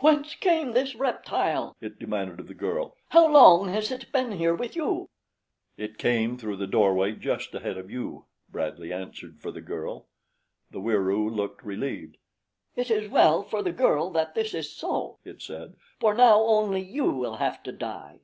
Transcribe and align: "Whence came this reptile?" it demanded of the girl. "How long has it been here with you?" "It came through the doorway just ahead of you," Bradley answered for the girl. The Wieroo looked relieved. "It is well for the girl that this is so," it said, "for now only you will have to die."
"Whence 0.00 0.34
came 0.34 0.72
this 0.72 0.94
reptile?" 0.94 1.74
it 1.80 1.98
demanded 1.98 2.38
of 2.38 2.48
the 2.48 2.54
girl. 2.54 2.98
"How 3.08 3.26
long 3.32 3.70
has 3.70 3.90
it 3.90 4.12
been 4.12 4.32
here 4.32 4.54
with 4.54 4.76
you?" 4.76 5.08
"It 5.78 5.96
came 5.96 6.36
through 6.36 6.56
the 6.58 6.66
doorway 6.66 7.12
just 7.12 7.54
ahead 7.54 7.78
of 7.78 7.90
you," 7.90 8.26
Bradley 8.50 8.92
answered 8.92 9.40
for 9.40 9.50
the 9.50 9.62
girl. 9.62 10.06
The 10.70 10.80
Wieroo 10.82 11.30
looked 11.30 11.64
relieved. 11.64 12.18
"It 12.76 12.90
is 12.90 13.10
well 13.10 13.42
for 13.42 13.62
the 13.62 13.72
girl 13.72 14.10
that 14.10 14.34
this 14.34 14.52
is 14.52 14.70
so," 14.70 15.18
it 15.24 15.40
said, 15.40 15.76
"for 15.98 16.12
now 16.12 16.42
only 16.42 16.82
you 16.82 17.06
will 17.10 17.36
have 17.36 17.62
to 17.62 17.72
die." 17.72 18.18